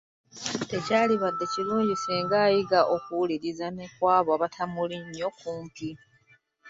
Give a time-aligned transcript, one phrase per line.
[0.71, 5.89] Tekyalibadde kirungi singa ayiga okuwuliriza ne kwabo abatamuli nnyo kumpi?